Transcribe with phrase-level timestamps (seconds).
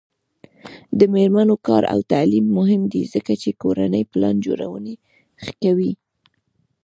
[0.99, 4.95] د میرمنو کار او تعلیم مهم دی ځکه چې کورنۍ پلان جوړونې
[5.43, 5.93] ښه کوي.